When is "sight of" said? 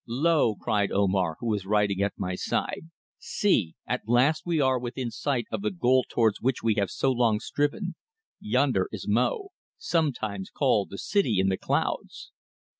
5.11-5.61